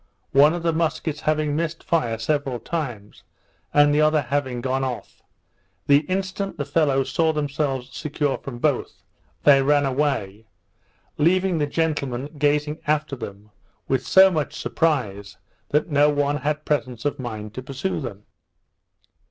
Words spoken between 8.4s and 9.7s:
both, they